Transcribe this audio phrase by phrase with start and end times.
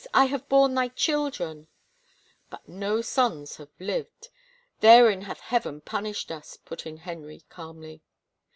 [0.15, 1.67] I have borne thy children
[2.49, 4.29] —""But no sons have lived.
[4.79, 8.01] Therein hath Heaven pun ished us/* put in Henry calmly.